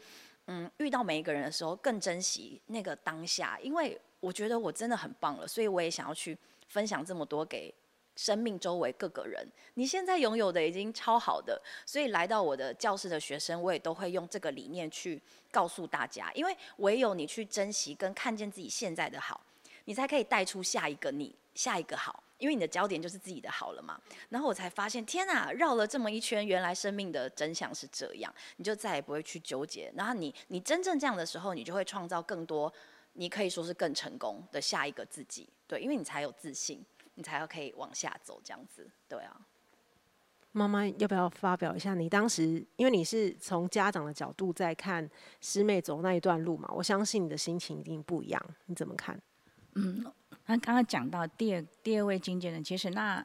[0.47, 6.37] 嗯遇到每一个人的时候，更珍惜那个当下，因为我觉得我真的很棒了，所以我也想要去
[6.69, 7.73] 分享这么多给
[8.17, 9.47] 生命周围各个人。
[9.75, 19.41] 你现在拥有的已经超好的，所以来到我的教室的学生，我也都会用这个理念去告诉大家，因为唯有你去珍惜跟看见自己现在的好，
[19.85, 22.23] 你才可以带出下一个你，下一个好。
[22.39, 29.93] 因为你的焦点就是自己的好了嘛，然后我才发现，天哪，绕了这么一圈，原来生命的真相是这样，你就再也不会去纠结。
[29.97, 32.73] 然后你，你真正这样的时候，你就会创造更多，
[33.15, 35.49] 你可以说是更成功的下一个自己。
[35.67, 38.89] 对，因为你才有自信，你才要可以往下走这样子。
[39.09, 39.37] 对啊，
[40.53, 41.95] 妈妈要不要发表一下？
[41.95, 48.43] 你当时，因为你是从家长的角度在看师妹走那一段路嘛，我相信你的心情一定不一样。
[48.67, 49.21] 你怎么看？
[49.75, 50.05] 嗯。
[50.51, 53.23] 那刚刚讲到第二第二位经纪人，其实那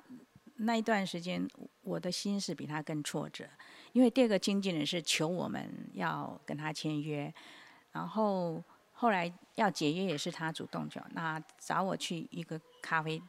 [0.57, 1.47] 那一段时间，
[1.81, 3.47] 我的心是比他更挫折，
[3.93, 7.33] 因为第二个经纪人是求我们要跟他签约，
[7.93, 13.21] 然后后来要解约也是他主动讲，那找我去一个咖啡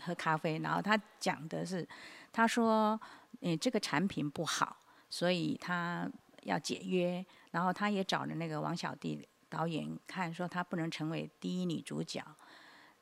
[0.00, 1.86] 喝咖啡，然后他讲的是，
[2.32, 3.00] 他说，
[3.40, 4.76] 嗯，这个产品不好，
[5.08, 6.10] 所以他
[6.42, 12.20] 要解约，然后他也找了那个王小弟导演看，说他不能成为第一女主角。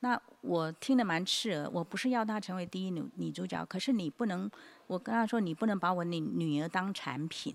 [0.01, 4.51] 那我听得蛮刺耳，我不是要她成为第一女女主角，可是你不能，
[4.87, 7.55] 我跟她说你不能把我女女儿当产品。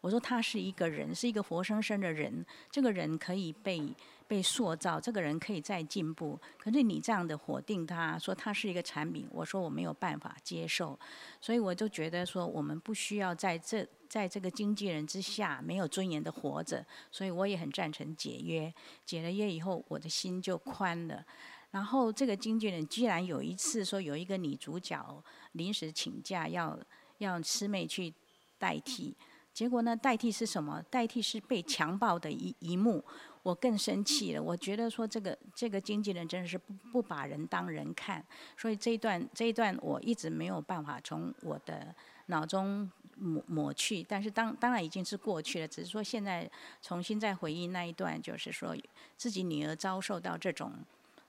[0.00, 3.82] 我说她是一个人，是一个活生生的人，这个人可以被
[4.28, 6.38] 被塑造，这个人可以再进步。
[6.56, 10.96] 可是你这样的否定她，说她是一个产品，我说我没有办法接受，
[11.40, 18.72] 所以我就觉得说我们不需要在这在这个经纪人之下没有尊严的活着，所以我也很赞成解约。
[19.04, 21.24] 解了约以后，我的心就宽了。
[21.70, 26.78] 然后这个经纪人居然有一次说有一个女主角临时请假要
[27.18, 28.12] 要师妹去
[28.58, 29.14] 代替，
[29.52, 30.82] 结果呢，代替是什么？
[30.90, 33.04] 代替是被强暴的一一幕，
[33.42, 34.42] 我更生气了。
[34.42, 38.24] 我觉得说这个这个经纪人真的是不不把人当人看，
[38.56, 41.94] 所以这一段这一段我一直没有办法从我的
[42.26, 44.02] 脑中抹抹去。
[44.02, 46.50] 但是当当然已经是过去了，只是说现在
[46.80, 48.74] 重新再回忆那一段，就是说
[49.18, 50.72] 自己女儿遭受到这种。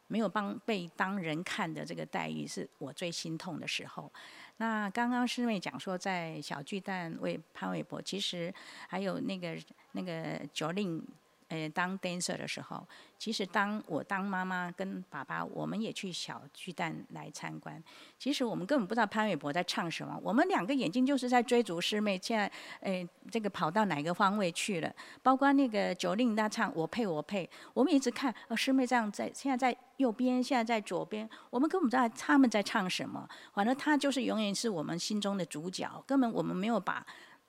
[0.09, 4.11] 没有帮被当人看的这个待遇，是我最心痛的时候。
[4.57, 8.53] 那刚刚师妹讲说，在小巨蛋为潘玮柏，其实
[8.89, 9.57] 还有那个
[9.93, 11.01] 那个 Jolin。
[11.49, 17.83] 呃，当 dancer 的时候，其实当我当妈妈跟爸爸，我们也去小巨蛋来参观。
[18.17, 24.93] 其实我们根本不知道潘玮柏在唱什么，我们两个眼睛就是在追逐师妹，现在，呃，这个跑到哪个方位去了？
[25.23, 33.27] 包括那个九令他唱我配我配，我们一直看，呃，师妹这样在，现在在右边，现在在左边，我们根本不知道他们在唱什么。
[33.53, 37.03] 反正他就是永远是我们心中的主角，根本我们没有把。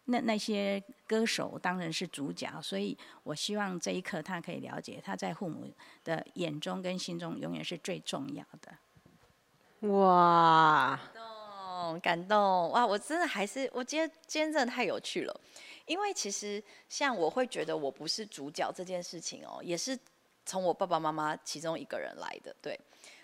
[0.07, 9.89] 那那些歌手当然是主角，所以我希望这一刻他可以了解，他在父母的眼中跟心中永远是最重要的。
[9.89, 12.87] 哇，感动，感动哇！
[12.87, 15.41] 我真的还是，我今天今天真的太有趣了，
[15.87, 19.99] 因为其实像我会觉得我不是主角这件事情哦，也是
[20.45, 22.55] 从我爸爸妈妈其中一个人来的。
[22.61, 22.79] 对，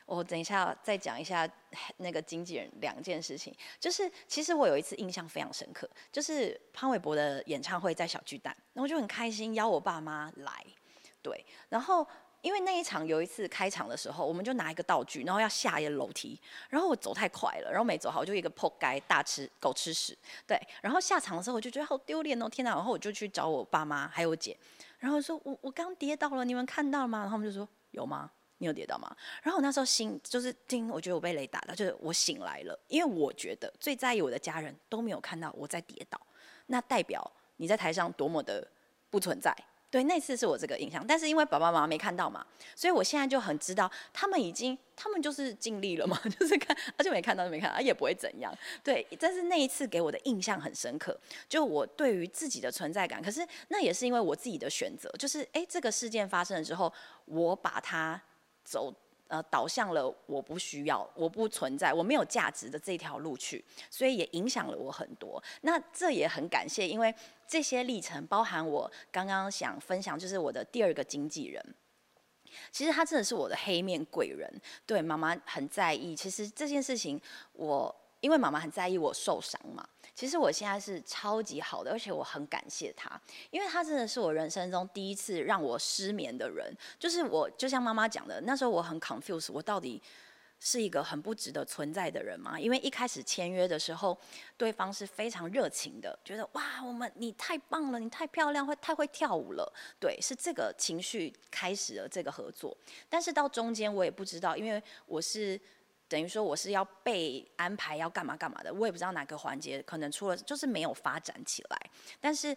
[0.07, 1.47] 我等一下再讲一下
[1.99, 3.55] 那个经纪人两件事情。
[3.79, 10.65] 就是其实我有一次印象非常深刻，就是潘玮柏的演唱会在小巨蛋，然后我就很开心邀我爸妈来，
[11.21, 12.07] 对，然后。
[12.43, 20.57] 因为那一场有一次开场的时候，我们就拿一个道具，然后要下一个楼梯，然后我走太快了，然后没走好，就一个破街大吃狗吃屎，对。
[20.81, 22.71] 然后下场的时候我就觉得好丢脸哦，天哪！
[22.73, 24.57] 然后我就去找我爸妈还有我姐，
[25.01, 27.21] 然后说我我刚跌倒了，你们看到了吗？
[27.21, 28.31] 然后他们就说有吗？
[28.59, 29.15] 你有跌倒吗？
[29.43, 36.21] 然后我那时候心就是听，我觉得我被雷打到，就是我醒来了，因为我觉得最在意我的家人都没有看到我在跌倒，
[36.67, 38.67] 那代表你在台上多么的
[39.11, 39.55] 不存在。
[39.89, 42.45] 对，那次是我这个印象，但是因为爸爸妈妈没看到嘛，
[42.75, 48.53] 所以我现在就很知道，他们已经，他们就是尽力了嘛， 就是看，而且没看到就没看到，也不会怎样。
[48.83, 56.93] 对，但是那一次给我的印象很深刻，就我对于自己的存在感，可是那也是因为我自己的选择，就是哎，这个事件发生了之后，
[57.27, 58.21] 我把它
[58.67, 58.93] 走。
[59.29, 65.43] 呃，导向了我不需要、我不存在、我没有价值的这条路去，所以也影响了我很多。
[65.63, 67.13] 那这也很感谢，因为
[67.45, 71.75] 这些历程包含我刚刚想分享，就是我的第二个经纪人。
[72.71, 74.49] 其实他真的是我的黑面贵人，
[74.87, 76.15] 对妈妈很在意。
[76.15, 77.21] 其实这件事情，
[77.53, 79.85] 我因为妈妈很在意我受伤嘛。
[80.17, 86.75] 其实我现在是超级好的，而且我很感谢他，因为他真的是我人生中第一次让我失眠的人。
[86.99, 90.03] 就是我，就像妈妈讲的，那时候我很 confused，我到底
[90.59, 92.59] 是一个很不值得存在的人吗？
[92.59, 94.19] 因为一开始签约的时候，
[94.57, 102.75] 对方是非常热情的，觉得哇，我们你太棒了，你太漂亮，会太会跳舞了，对，是这个情绪开始了这个合作。
[103.11, 105.61] 但是到中间我也不知道，因为我是。
[106.09, 111.91] 等于说我是要被安排要干嘛干嘛的，我也不知道哪个环节可能出了，就是没有发展起来。
[112.21, 112.57] 但是，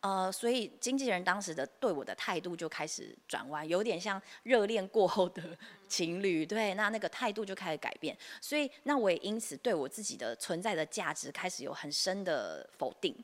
[0.00, 5.42] 呃，所以经纪人当时的对我的态度就开始转弯，有点像热恋过后的
[5.88, 8.16] 情侣，对，那那个态度就开始改变。
[8.40, 13.14] 所以，那我也因此对我自己的存在的价值开始有很深的否定。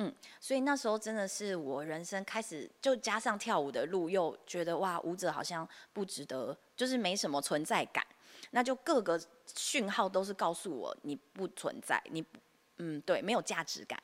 [0.00, 8.06] 嗯，所以那时候真的是我人生开始就加上跳舞的路，又觉得哇，舞者好像不值得，就是没什么存在感。
[8.50, 9.20] 那就各个
[9.54, 12.24] 讯号都是告诉我你不存在，你
[12.78, 14.02] 嗯对，没有价值感，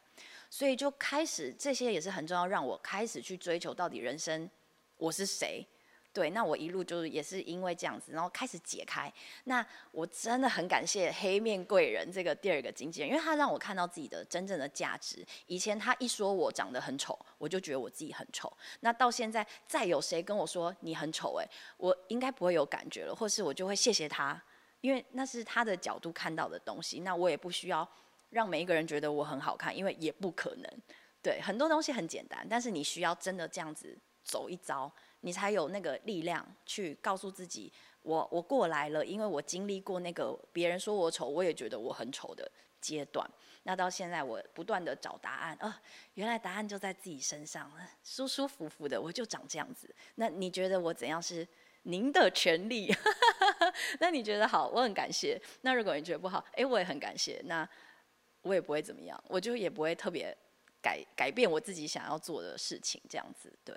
[0.50, 4.50] 所以就开始这些也是很重要，让我开始去追求到底人生
[4.96, 5.66] 我是谁。
[6.14, 9.12] 对，那我一路就是也是因为这样子，然后开始解开。
[9.44, 15.26] 那我真的很感谢黑面贵人这个第二个经纪人，因为他让我看到自己的真正的价值。
[15.48, 18.56] 以前他一说我长得很丑，我就觉得我自己很丑。
[18.78, 21.44] 那到现在再有谁跟我说你很丑，哎，
[21.78, 24.40] 我应该不会有感觉了，或是我就会谢谢他，
[24.82, 27.00] 因为那是他的角度看到的东西。
[27.00, 27.88] 那我也不需要
[28.30, 30.82] 让每一个人觉得我很好看，因为也不可能。
[31.20, 34.92] 对，很多东西很简单，但是你需要真的这样子走一遭。
[35.24, 37.72] 你才有那个力量去告诉自己，
[38.02, 42.46] 我我过来了，因为我经历过那个别人说我丑，我也觉得我很丑的
[42.78, 43.28] 阶段。
[43.62, 45.80] 那到现在，我不断的找答案，啊，
[46.12, 47.72] 原来答案就在自己身上，
[48.02, 49.88] 舒舒服服的，我就长这样子。
[50.16, 51.48] 那你觉得我怎样是
[51.84, 52.94] 您的权利？
[54.00, 55.40] 那你觉得好，我很感谢。
[55.62, 57.40] 那如果你觉得不好，诶，我也很感谢。
[57.46, 57.66] 那
[58.42, 60.36] 我也不会怎么样，我就也不会特别
[60.82, 63.74] 改改变我自己想要做的事情，这样子，对。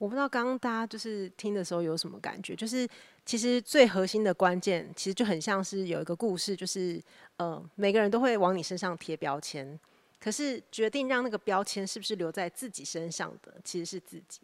[0.00, 2.88] 我不知道刚刚大家就是听的时候有什么感觉，就是
[3.26, 6.98] 其实最核心的关键，其实就很像是有一个故事，就是
[7.36, 9.78] 呃每个人都会往你身上贴标签，
[10.18, 14.40] 可是决定让那个标签是不是留在自己身上的，其实是自己。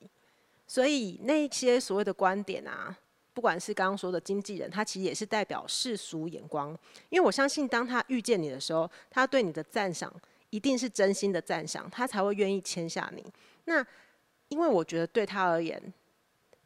[0.66, 2.94] 所以那些所谓的观点啊，
[3.32, 6.68] 不管是刚刚说的经纪人，他其实也是代表世俗眼光，
[7.09, 10.12] 因为我相信当他遇见你的时候，他对你的赞赏
[10.50, 13.24] 一定是真心的赞赏，他才会愿意签下你。
[13.64, 13.82] 那
[14.49, 15.92] 因为我觉得对他而言，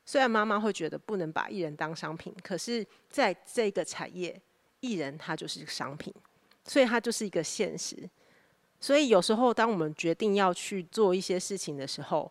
[0.05, 4.39] 虽然妈妈会觉得不能把艺人当商品，可是在这个产业，
[4.81, 6.13] 艺人他就是商品，
[6.65, 7.97] 所以他就是一个现实。
[8.79, 12.31] 所以有时候当我们决定要去做一些事情的时候，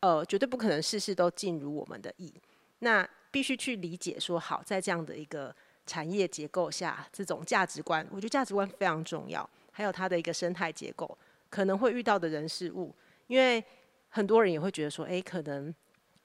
[0.00, 2.32] 呃，绝对不可能事事都尽如我们的意。
[2.80, 5.54] 那必须去理解说，好，在这样的一个
[5.86, 9.48] 产业结构下，这种价值观，我觉得价值观非常重要。
[9.70, 11.16] 还有它的一个生态结构，
[11.48, 12.92] 可能会遇到的人事物，
[13.28, 13.64] 因为。
[14.10, 15.74] 很多人也会觉得说，哎，可能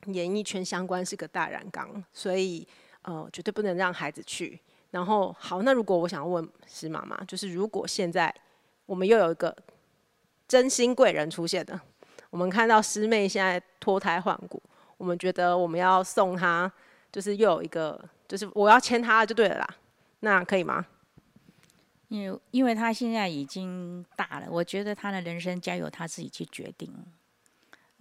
[0.08, 2.68] 演艺圈相关是个大染缸，所以
[3.04, 4.60] 呃，绝对不能让孩子去。
[4.92, 8.34] 然后，好，那如果我想要问施妈妈，就是如果现在
[8.86, 9.56] 我们又有一个
[10.48, 11.80] 真心贵人出现的，
[12.30, 14.62] 我们看到师妹现在脱胎换骨，
[14.98, 16.72] 我们觉得我们要送她，
[17.12, 19.68] 就是又有一个，就是我要签她就对了啦，
[20.22, 20.86] 那可以吗？
[22.08, 26.90] 因为因为她现在已经大了，我觉得她的人生交由她自己去决定。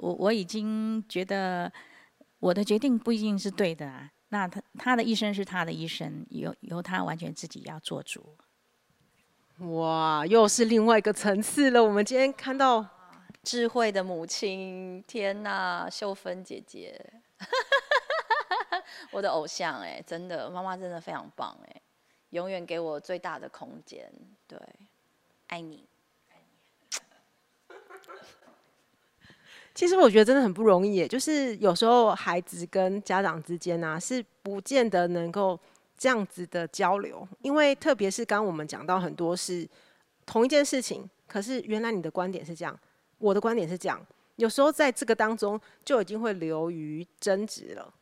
[0.04, 1.72] 我我已经觉得
[2.38, 8.36] 我的决定不一定是对的啊，那他他的一生是他的一生，由由他完全自己要做主。
[9.60, 11.82] 哇，又是另外一个层次了。
[11.82, 12.86] 我们今天看到
[13.42, 17.00] 智慧的母亲，天哪，秀芬姐姐，
[19.10, 21.80] 我的偶像哎，真的，妈妈真的非常棒哎，
[22.28, 24.12] 永远给我最大的空间，
[24.46, 24.58] 对，
[25.46, 25.88] 爱你。
[29.74, 35.58] 其实我觉得真的很不容易，就是有时候孩子跟家长之间呢、啊，是不见得能够
[35.98, 39.68] 这样子的交流，因为特别是刚刚我们讲到很多是
[40.24, 42.78] 同一件事情，可是原来你的观点是这样，
[43.18, 44.00] 我的观点是这样，
[44.36, 47.92] 有时候在这个当中就已经会流于争执了，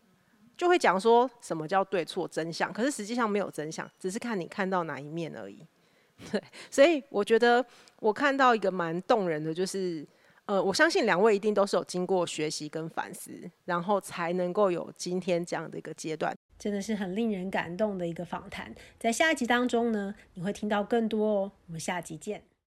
[0.59, 5.67] 就会讲说什么叫对错真相，可是实际上没有真相，只是看你看到哪一面而已。
[6.31, 7.65] 对，所以我觉得
[7.99, 10.07] 我看到一个蛮动人的，就是。
[10.53, 13.31] 呃，我相信两位一定都是有经过学习跟反思，
[13.65, 18.75] 然后才能够有今天这样的一个阶段，真的是很令人感动的一个访谈。
[18.99, 21.53] 在下一集当中呢，你会听到更多哦。
[21.69, 22.43] 我们下集见。